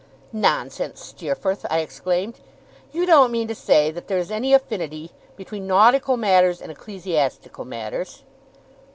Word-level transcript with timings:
'Nonsense, 0.33 0.99
Steerforth!' 0.99 1.63
I 1.69 1.81
exclaimed. 1.81 2.39
'You 2.91 3.05
don't 3.05 3.31
mean 3.31 3.47
to 3.47 3.53
say 3.53 3.91
that 3.91 4.07
there 4.07 4.17
is 4.17 4.31
any 4.31 4.51
affinity 4.51 5.11
between 5.35 5.67
nautical 5.67 6.17
matters 6.17 6.59
and 6.59 6.71
ecclesiastical 6.71 7.65
matters? 7.65 8.23